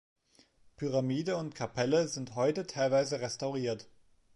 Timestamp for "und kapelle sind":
1.37-2.33